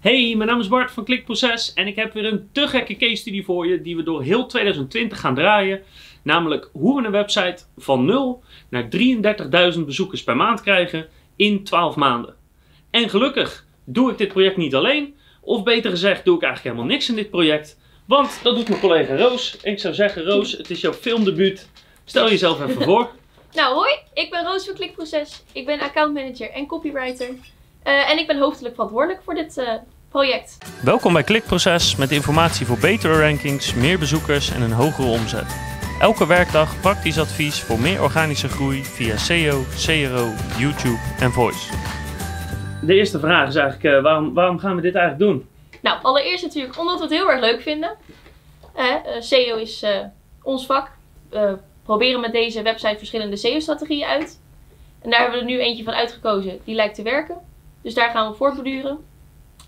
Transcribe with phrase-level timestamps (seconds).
[0.00, 3.16] Hey, mijn naam is Bart van Klikproces en ik heb weer een te gekke case
[3.16, 5.82] study voor je die we door heel 2020 gaan draaien.
[6.22, 8.88] Namelijk hoe we een website van 0 naar
[9.74, 12.34] 33.000 bezoekers per maand krijgen in 12 maanden.
[12.90, 16.94] En gelukkig doe ik dit project niet alleen, of beter gezegd doe ik eigenlijk helemaal
[16.96, 17.78] niks in dit project.
[18.04, 19.60] Want dat doet mijn collega Roos.
[19.60, 21.68] En ik zou zeggen, Roos, het is jouw filmdebuut.
[22.04, 23.10] Stel jezelf even voor.
[23.52, 25.42] Nou, hoi, ik ben Roos van Klikproces.
[25.52, 27.28] Ik ben accountmanager en copywriter.
[27.82, 29.72] Eh, en ik ben hoofdelijk verantwoordelijk voor dit eh,
[30.08, 30.58] project.
[30.82, 35.56] Welkom bij Klikproces met informatie voor betere rankings, meer bezoekers en een hogere omzet.
[36.00, 41.72] Elke werkdag praktisch advies voor meer organische groei via SEO, CRO, YouTube en Voice.
[42.82, 45.48] De eerste vraag is eigenlijk, eh, waarom, waarom gaan we dit eigenlijk doen?
[45.82, 47.96] Nou, allereerst natuurlijk omdat we het heel erg leuk vinden.
[49.18, 50.00] SEO is eh,
[50.42, 50.90] ons vak.
[51.30, 54.40] We proberen met deze website verschillende SEO-strategieën uit.
[55.02, 57.36] En daar hebben we er nu eentje van uitgekozen die lijkt te werken.
[57.88, 58.98] Dus daar gaan we voortborduren.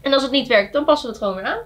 [0.03, 1.61] En als het niet werkt, dan passen we het gewoon weer aan.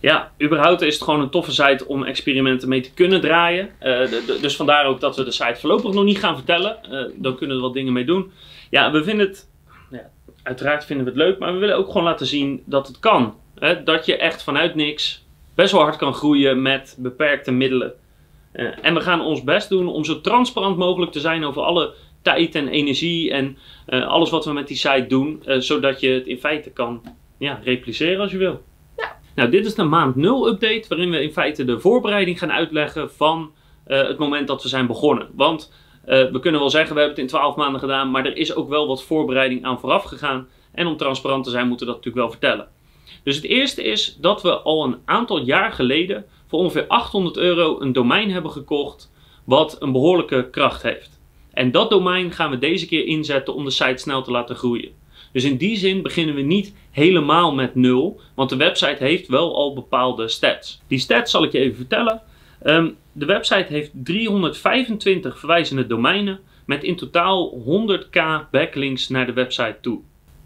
[0.00, 3.70] Ja, überhaupt is het gewoon een toffe site om experimenten mee te kunnen draaien.
[3.78, 6.84] Eh, dus vandaar ook dat we de site voorlopig nog niet gaan vertellen.
[6.84, 8.32] Eh, dan kunnen we wat dingen mee doen.
[8.70, 9.48] Ja, we vinden het,
[9.90, 10.10] ja,
[10.42, 13.34] uiteraard vinden we het leuk, maar we willen ook gewoon laten zien dat het kan.
[13.58, 13.82] Hè?
[13.82, 17.92] Dat je echt vanuit niks best wel hard kan groeien met beperkte middelen.
[18.52, 21.94] Eh, en we gaan ons best doen om zo transparant mogelijk te zijn over alle
[22.22, 25.42] tijd en energie en eh, alles wat we met die site doen.
[25.44, 27.02] eh, zodat je het in feite kan
[27.38, 28.62] ja, repliceren als je wil.
[29.34, 33.10] Nou, dit is de maand 0 update, waarin we in feite de voorbereiding gaan uitleggen
[33.10, 33.52] van
[33.84, 35.28] eh, het moment dat we zijn begonnen.
[35.34, 35.72] Want
[36.04, 38.68] we kunnen wel zeggen, we hebben het in 12 maanden gedaan, maar er is ook
[38.68, 40.48] wel wat voorbereiding aan vooraf gegaan.
[40.72, 42.68] En om transparant te zijn, moeten we dat natuurlijk wel vertellen.
[43.24, 47.80] Dus het eerste is dat we al een aantal jaar geleden voor ongeveer 800 euro
[47.80, 49.12] een domein hebben gekocht,
[49.44, 51.21] wat een behoorlijke kracht heeft.
[51.52, 54.90] En dat domein gaan we deze keer inzetten om de site snel te laten groeien.
[55.32, 59.56] Dus in die zin beginnen we niet helemaal met nul, want de website heeft wel
[59.56, 60.82] al bepaalde stats.
[60.86, 62.22] Die stats zal ik je even vertellen.
[62.62, 69.76] Ehm, de website heeft 325 verwijzende domeinen met in totaal 100k backlinks naar de website
[69.80, 70.00] toe.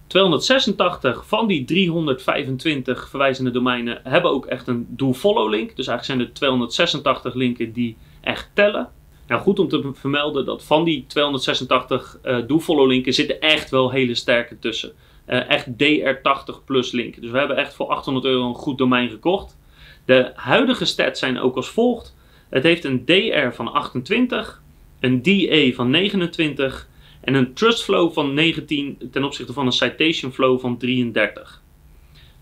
[0.07, 5.77] 286 van die 325 verwijzende domeinen hebben ook echt een do-follow link.
[5.77, 8.89] Dus eigenlijk zijn er 286 linken die echt tellen.
[9.27, 13.91] Nou, goed om te vermelden dat van die 286 eh do-follow linken zitten echt wel
[13.91, 14.93] hele sterke tussen.
[15.25, 17.23] Eh, echt DR80 plus linken.
[17.23, 19.59] Dus we hebben echt voor 800 euro een goed domein gekocht.
[20.05, 22.17] De huidige stats zijn ook als volgt.
[22.49, 24.63] Het heeft een DR van 28,
[25.01, 26.89] een DA van 29
[27.21, 31.63] en een trust flow van 19 ten opzichte van een citation flow van 33.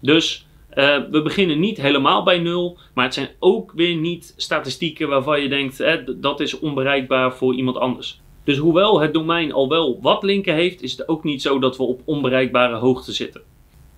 [0.00, 0.43] Dus
[0.74, 5.42] eh, we beginnen niet helemaal bij nul, maar het zijn ook weer niet statistieken waarvan
[5.42, 8.20] je denkt hè, dat is onbereikbaar voor iemand anders.
[8.44, 11.76] Dus hoewel het domein al wel wat linken heeft, is het ook niet zo dat
[11.76, 13.42] we op onbereikbare hoogte zitten.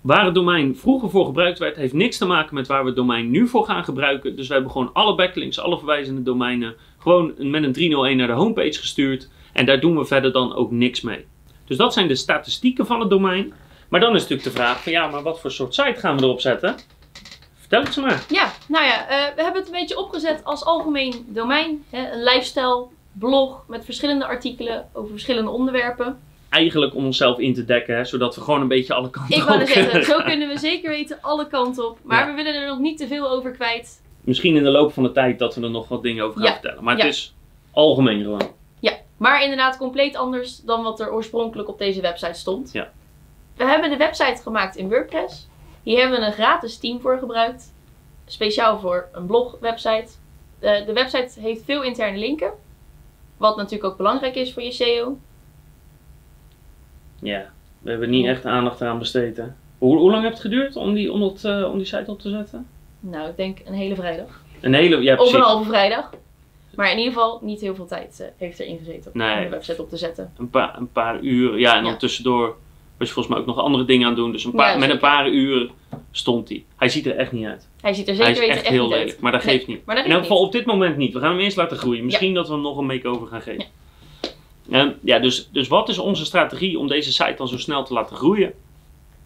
[0.01, 2.95] Waar het domein vroeger voor gebruikt werd, heeft niks te maken met waar we het
[2.95, 4.35] domein nu voor gaan gebruiken.
[4.35, 8.33] Dus we hebben gewoon alle backlinks, alle verwijzende domeinen, gewoon met een 301 naar de
[8.33, 9.29] homepage gestuurd.
[9.53, 11.25] En daar doen we verder dan ook niks mee.
[11.65, 13.53] Dus dat zijn de statistieken van het domein.
[13.89, 16.23] Maar dan is natuurlijk de vraag van ja, maar wat voor soort site gaan we
[16.23, 16.75] erop zetten?
[17.59, 18.23] Vertel het ze maar.
[18.29, 21.83] Ja, nou ja, eh, we hebben het een beetje opgezet als algemeen domein.
[21.89, 26.19] Hè, een lifestyle blog met verschillende artikelen over verschillende onderwerpen.
[26.49, 29.43] Eigenlijk om onszelf in te dekken, hè, zodat we gewoon een beetje alle kanten Ik
[29.43, 31.97] wou op zeggen, zo kunnen we zeker weten alle kanten op.
[32.03, 32.25] Maar Ja.
[32.35, 34.01] we willen er nog niet te veel over kwijt.
[34.21, 36.47] Misschien in de loop van de tijd dat we er nog wat dingen over gaan
[36.47, 36.53] Ja.
[36.53, 36.83] vertellen.
[36.83, 37.03] Maar Ja.
[37.05, 37.33] het is
[37.71, 38.51] algemeen gewoon.
[38.79, 42.71] Ja, maar inderdaad compleet anders dan wat er oorspronkelijk op deze website stond.
[42.73, 42.91] Ja.
[43.57, 45.47] We hebben de website gemaakt in WordPress.
[45.83, 47.73] Hier hebben we een gratis team voor gebruikt.
[48.25, 50.07] Speciaal voor een blogwebsite.
[50.59, 52.51] De, de website heeft veel interne linken.
[53.37, 55.17] Wat natuurlijk ook belangrijk is voor je SEO.
[57.21, 59.37] Ja, we hebben niet echt aandacht eraan besteed.
[59.37, 59.45] Hè?
[59.77, 62.19] Hoe, hoe lang heeft het geduurd om die, om, dat, eh, om die site op
[62.19, 62.67] te zetten?
[62.99, 64.41] Nou, ik denk een hele vrijdag.
[64.61, 65.35] Een hele, ja Of precies.
[65.35, 66.09] een halve vrijdag.
[66.75, 69.43] Maar in ieder geval niet heel veel tijd eh, heeft erin gezeten om Nee.
[69.43, 70.33] de website op te zetten.
[70.37, 71.59] Een, paar, een paar uur.
[71.59, 71.97] Ja, en dan Ja.
[71.97, 72.57] tussendoor
[72.97, 74.31] was je volgens mij ook nog andere dingen aan het doen.
[74.31, 75.69] Dus een paar, Ja, met een paar uur
[76.11, 76.63] stond hij.
[76.75, 77.69] Hij ziet er echt niet uit.
[77.81, 79.09] Hij ziet er hij zeker is weten echt echt heel niet lelijk.
[79.11, 79.19] uit.
[79.21, 79.85] Maar dat Nee, geeft niet.
[79.85, 81.13] Maar dat In elk geval op dit moment niet.
[81.13, 82.05] We gaan hem eerst laten groeien.
[82.05, 83.65] Misschien dat we hem nog een make-over gaan geven.
[84.71, 87.93] Ehm, ja, dus, dus wat is onze strategie om deze site dan zo snel te
[87.93, 88.53] laten groeien?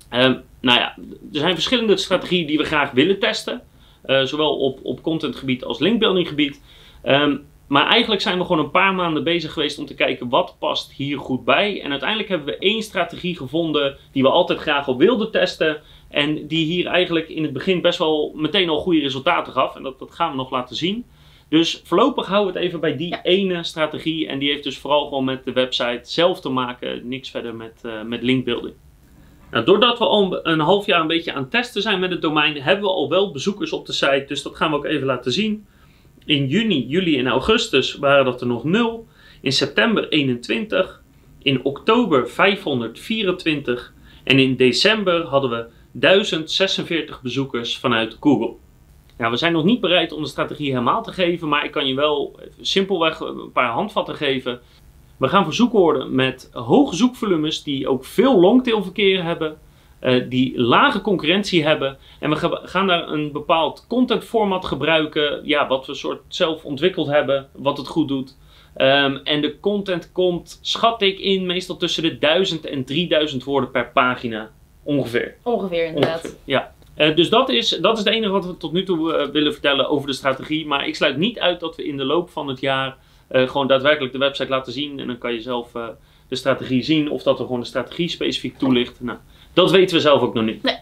[0.10, 0.96] Ehm, nou ja,
[1.34, 3.62] er zijn verschillende strategieën die we graag willen testen.
[4.02, 6.62] Eh, zowel op, op contentgebied als linkbuildinggebied.
[7.04, 7.36] Ehm,
[7.72, 10.92] maar eigenlijk zijn we gewoon een paar maanden bezig geweest om te kijken wat past
[10.92, 11.82] hier goed bij.
[11.82, 15.82] En uiteindelijk hebben we één strategie gevonden die we altijd graag al wilden testen.
[16.10, 19.76] En die hier eigenlijk in het begin best wel meteen al goede resultaten gaf.
[19.76, 21.06] En dat, dat gaan we nog laten zien.
[21.50, 23.24] Dus voorlopig houden we het even bij die Ja.
[23.24, 24.28] ene strategie.
[24.28, 27.08] En die heeft dus vooral gewoon met de website zelf te maken.
[27.08, 28.74] Niks verder met, eh met linkbuilding.
[29.52, 32.22] Nou, doordat we al een half jaar een beetje aan het testen zijn met het
[32.22, 34.26] domein, hebben we al wel bezoekers op de site.
[34.28, 35.66] Dus dat gaan we ook even laten zien.
[36.32, 39.08] In juni, juli en augustus waren dat er nog 0.
[39.42, 41.02] In september 21.
[41.42, 43.94] In oktober 524.
[44.24, 48.54] En in december hadden we 1046 bezoekers vanuit Google.
[49.18, 51.96] We zijn nog niet bereid om de strategie helemaal te geven, maar ik kan je
[51.96, 54.60] wel simpelweg een paar handvatten geven.
[55.18, 59.58] We gaan voor zoekwoorden met hoge zoekvolumes die ook veel longtailverkeer hebben,
[60.02, 61.98] uh, die lage concurrentie hebben.
[62.20, 67.08] En we gaan daar een bepaald content format gebruiken, ja, wat we soort zelf ontwikkeld
[67.08, 68.38] hebben, wat het goed doet.
[68.78, 73.72] Um, en de content komt, schat ik in, meestal tussen de 1000 en 3000 woorden
[73.72, 74.52] per pagina.
[74.84, 75.36] Ongeveer.
[75.44, 76.24] Ongeveer, inderdaad.
[76.24, 76.74] Ongeveer, ja.
[76.98, 79.54] Uh, dus dat is, dat is het enige wat we tot nu toe uh, willen
[79.54, 80.66] vertellen over de strategie.
[80.66, 82.98] Maar ik sluit niet uit dat we in de loop van het jaar
[83.32, 85.00] uh, gewoon daadwerkelijk de website laten zien.
[85.00, 85.72] En dan kan je zelf
[86.28, 87.10] de strategie zien.
[87.10, 89.06] Of dat we gewoon de strategie specifiek toelichten.
[89.06, 89.18] Nou,
[89.54, 90.64] dat weten we zelf ook nog niet.
[90.64, 90.78] Nee.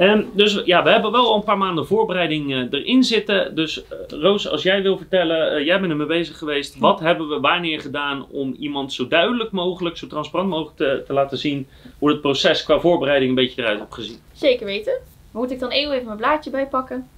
[0.00, 3.54] Um, dus ja, we hebben wel al een paar maanden voorbereiding uh, erin zitten.
[3.54, 6.78] Dus uh, Roos, als jij wil vertellen, uh, jij bent ermee bezig geweest.
[6.78, 11.12] Wat hebben we wanneer gedaan om iemand zo duidelijk mogelijk, zo transparant mogelijk te, te,
[11.12, 11.68] laten zien
[11.98, 14.18] hoe het proces qua voorbereiding een beetje eruit heeft gezien?
[14.32, 14.98] Zeker weten.
[15.30, 17.08] Moet ik dan even mijn blaadje bijpakken?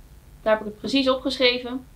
[0.42, 1.86] Daar heb ik het precies opgeschreven.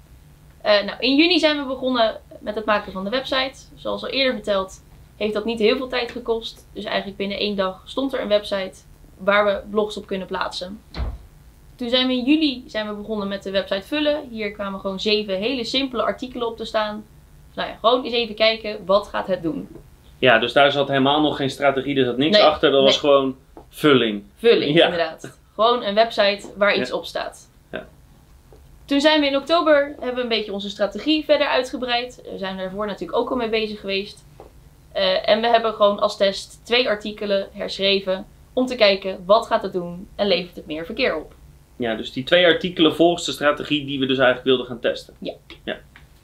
[0.63, 3.61] nou, in juni zijn we begonnen met het maken van de website.
[3.75, 4.83] Zoals al eerder verteld,
[5.17, 6.67] heeft dat niet heel veel tijd gekost.
[6.73, 8.81] Dus eigenlijk binnen één dag stond er een website
[9.19, 10.81] waar we blogs op kunnen plaatsen.
[11.77, 14.29] Toen zijn we in juli zijn we begonnen met de website vullen.
[14.31, 17.05] Hier kwamen gewoon zeven hele simpele artikelen op te staan.
[17.55, 19.69] Nou ja, gewoon eens even kijken, wat gaat het doen?
[20.19, 22.71] Ja, dus daar zat helemaal nog geen strategie, er zat niks nee, achter.
[22.71, 22.89] Dat nee.
[22.89, 23.37] was gewoon
[23.69, 24.23] vulling.
[24.37, 24.85] Vulling, ja.
[24.85, 25.39] inderdaad.
[25.55, 26.97] Gewoon een website waar iets ja.
[26.97, 27.51] op staat.
[27.73, 27.87] Ja.
[28.85, 32.23] Toen zijn we in oktober, hebben we een beetje onze strategie verder uitgebreid.
[32.31, 34.25] We zijn daarvoor natuurlijk ook al mee bezig geweest.
[34.97, 39.63] Uh, en we hebben gewoon als test twee artikelen herschreven om te kijken wat gaat
[39.63, 41.35] het doen en levert het meer verkeer op.
[41.77, 45.15] Ja, dus die twee artikelen volgens de strategie die we dus eigenlijk wilden gaan testen.
[45.19, 45.35] Ja,
[45.65, 45.79] ja.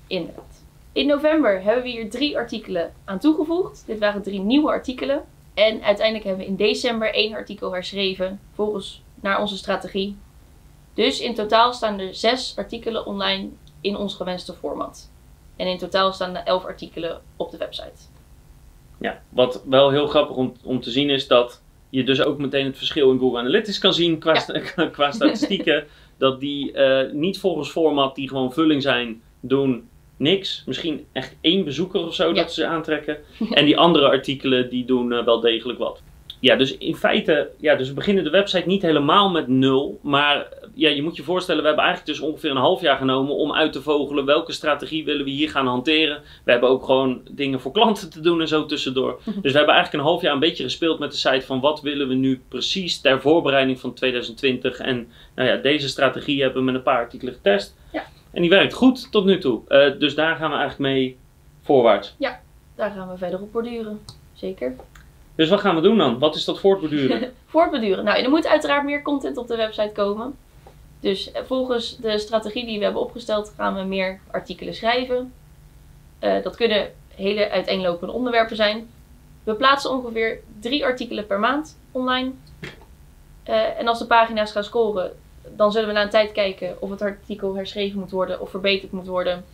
[0.06, 0.64] inderdaad.
[0.92, 3.82] In november hebben we hier drie artikelen aan toegevoegd.
[3.86, 5.24] Dit waren drie nieuwe artikelen.
[5.54, 10.16] En uiteindelijk hebben we in december één artikel herschreven volgens naar onze strategie.
[10.94, 13.48] Dus in totaal staan er zes artikelen online
[13.80, 15.10] in ons gewenste format.
[15.56, 18.02] En in totaal staan er elf artikelen op de website.
[19.00, 22.66] Ja, wat wel heel grappig om, om te zien is dat je dus ook meteen
[22.66, 24.44] het verschil in Google Analytics kan zien qua,
[24.76, 24.86] ja.
[24.96, 25.84] qua statistieken.
[26.18, 30.62] dat die uh, niet volgens format, die gewoon vulling zijn, doen niks.
[30.66, 32.32] Misschien echt één bezoeker of zo ja.
[32.32, 33.18] dat ze aantrekken.
[33.50, 36.02] en die andere artikelen, die doen uh, wel degelijk wat.
[36.40, 39.98] Ja, dus in feite, ja, dus we beginnen de website niet helemaal met nul.
[40.02, 43.34] Maar ja, je moet je voorstellen, we hebben eigenlijk dus ongeveer een half jaar genomen
[43.34, 46.22] om uit te vogelen welke strategie willen we hier gaan hanteren.
[46.44, 49.20] We hebben ook gewoon dingen voor klanten te doen en zo tussendoor.
[49.24, 51.80] Dus we hebben eigenlijk een half jaar een beetje gespeeld met de site van wat
[51.80, 54.78] willen we nu precies ter voorbereiding van 2020.
[54.78, 57.76] En nou ja, deze strategie hebben we met een paar artikelen getest.
[57.92, 58.04] Ja.
[58.30, 59.60] En die werkt goed tot nu toe.
[59.68, 61.16] Uh, dus daar gaan we eigenlijk mee
[61.62, 62.14] voorwaarts.
[62.18, 62.40] Ja,
[62.74, 64.00] daar gaan we verder op borduren.
[64.32, 64.74] Zeker.
[65.38, 66.18] Dus wat gaan we doen dan?
[66.18, 67.32] Wat is dat voortborduren?
[67.46, 68.04] voortborduren.
[68.04, 70.36] Nou, er moet uiteraard meer content op de website komen.
[71.00, 75.32] Dus volgens de strategie die we hebben opgesteld gaan we meer artikelen schrijven.
[76.20, 78.88] Uh, dat kunnen hele uiteenlopende onderwerpen zijn.
[79.44, 82.30] We plaatsen ongeveer drie artikelen per maand online.
[83.48, 85.12] Uh, en als de pagina's gaan scoren,
[85.56, 88.92] dan zullen we na een tijd kijken of het artikel herschreven moet worden of verbeterd
[88.92, 89.44] moet worden.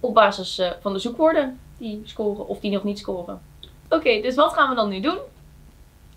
[0.00, 3.40] Op basis uh, van de zoekwoorden die scoren of die nog niet scoren.
[3.88, 5.18] Oké, dus wat gaan we dan nu doen?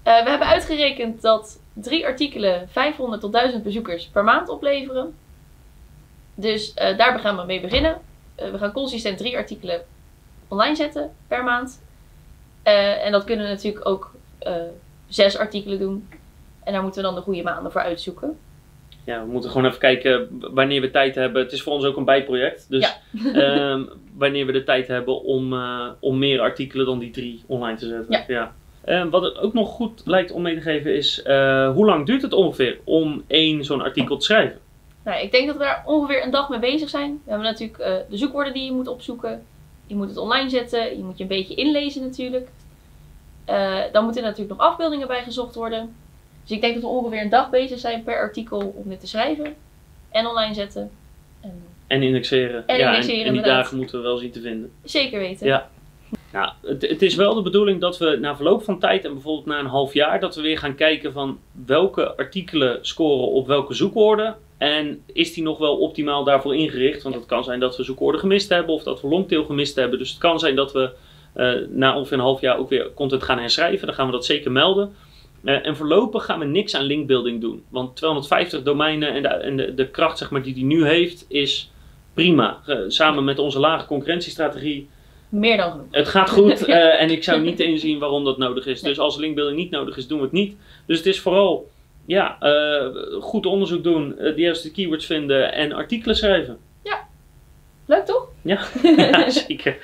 [0.07, 5.15] Uh, we hebben uitgerekend dat drie artikelen 500 tot 1000 bezoekers per maand opleveren.
[6.35, 8.01] Dus uh, daar gaan we mee beginnen.
[8.39, 9.81] Uh, we gaan consistent drie artikelen
[10.47, 11.81] online zetten per maand.
[12.63, 14.11] en dat kunnen we natuurlijk ook
[15.07, 16.09] zes artikelen doen.
[16.63, 18.37] En daar moeten we dan de goede maanden voor uitzoeken.
[19.05, 21.41] Ja, we moeten gewoon even kijken wanneer we tijd hebben.
[21.41, 22.65] Het is voor ons ook een bijproject.
[22.69, 23.71] Dus ja.
[23.71, 25.53] um, wanneer we de tijd hebben om,
[25.99, 28.05] om meer artikelen dan die drie online te zetten.
[28.09, 28.23] Ja.
[28.27, 28.55] ja.
[28.87, 32.05] Uh, wat het ook nog goed lijkt om mee te geven is, uh, hoe lang
[32.05, 34.59] duurt het ongeveer om één zo'n artikel te schrijven?
[35.03, 37.21] Nou, ik denk dat we daar ongeveer een dag mee bezig zijn.
[37.23, 39.45] We hebben natuurlijk uh, de zoekwoorden die je moet opzoeken.
[39.87, 40.97] Je moet het online zetten.
[40.97, 42.47] Je moet je een beetje inlezen natuurlijk.
[43.91, 45.95] dan moeten er natuurlijk nog afbeeldingen bij gezocht worden.
[46.47, 49.07] Dus ik denk dat we ongeveer een dag bezig zijn per artikel om dit te
[49.07, 49.55] schrijven.
[50.11, 50.89] En online zetten.
[51.41, 52.67] En, en indexeren.
[52.67, 54.71] En ja, indexeren, en, en die dagen moeten we wel zien te vinden.
[54.83, 55.47] Zeker weten.
[55.47, 55.69] Ja.
[56.31, 59.45] Nou, het, het, is wel de bedoeling dat we na verloop van tijd en bijvoorbeeld
[59.45, 63.73] na een half jaar, dat we weer gaan kijken van welke artikelen scoren op welke
[63.73, 64.35] zoekwoorden.
[64.57, 67.03] En is die nog wel optimaal daarvoor ingericht?
[67.03, 69.99] Want het kan zijn dat we zoekwoorden gemist hebben of dat we longtail gemist hebben.
[69.99, 70.91] Dus het kan zijn dat we
[71.35, 73.87] uh, na ongeveer een half jaar ook weer content gaan herschrijven.
[73.87, 74.95] Dan gaan we dat zeker melden.
[75.43, 77.63] Eh, en voorlopig gaan we niks aan linkbuilding doen.
[77.69, 81.25] Want 250 domeinen en de, en de, de kracht zeg maar, die die nu heeft,
[81.27, 81.71] is
[82.13, 82.61] prima.
[82.65, 84.89] Eh, samen met onze lage concurrentiestrategie.
[85.29, 85.85] Meer dan genoeg.
[85.91, 88.81] Het gaat goed eh, en ik zou niet inzien waarom dat nodig is.
[88.81, 90.55] Dus als linkbuilding niet nodig is, doen we het niet.
[90.85, 91.69] Dus het is vooral
[92.05, 92.37] ja,
[93.19, 96.57] goed onderzoek doen, de juiste keywords vinden en artikelen schrijven.
[97.87, 98.26] Leuk toch?
[98.43, 99.77] Ja, zeker.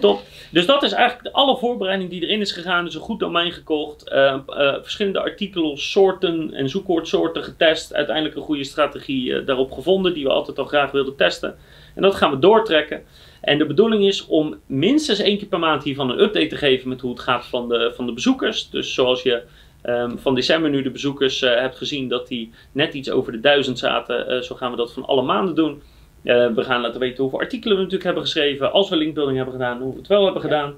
[0.00, 0.22] Top.
[0.50, 2.84] Dus dat is eigenlijk alle voorbereiding die erin is gegaan.
[2.84, 7.94] Dus een goed domein gekocht, eh, eh, verschillende artikelsoorten en zoekwoordsoorten getest.
[7.94, 11.56] Uiteindelijk een goede strategie eh, daarop gevonden, die we altijd al graag wilden testen.
[11.94, 13.02] En dat gaan we doortrekken.
[13.40, 16.88] En de bedoeling is om minstens één keer per maand hiervan een update te geven
[16.88, 18.70] met hoe het gaat van de, van de bezoekers.
[18.70, 19.42] Dus zoals je
[19.82, 23.78] ehm, van december nu de bezoekers hebt gezien dat die net iets over de duizend
[23.78, 25.82] zaten, zo gaan we dat van alle maanden doen.
[26.22, 29.54] Eh, we gaan laten weten hoeveel artikelen we natuurlijk hebben geschreven, als we linkbuilding hebben
[29.54, 30.74] gedaan, hoe we het wel hebben gedaan.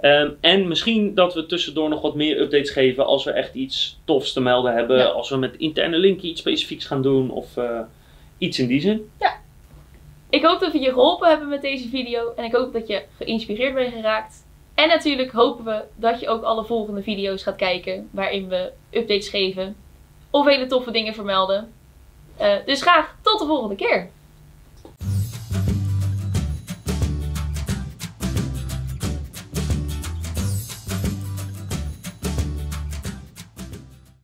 [0.00, 3.98] Ehm, en misschien dat we tussendoor nog wat meer updates geven als we echt iets
[4.04, 4.98] tofs te melden hebben.
[4.98, 5.04] Ja.
[5.04, 7.80] Als we met interne linken iets specifieks gaan doen of eh,
[8.38, 9.10] iets in die zin.
[10.30, 12.32] Ik hoop dat we je geholpen hebben met deze video.
[12.36, 14.46] En ik hoop dat je geïnspireerd bent geraakt.
[14.74, 18.08] En natuurlijk hopen we dat je ook alle volgende video's gaat kijken.
[18.10, 19.76] Waarin we updates geven.
[20.30, 21.72] Of hele toffe dingen vermelden.
[22.36, 24.10] Eh, dus graag tot de volgende keer.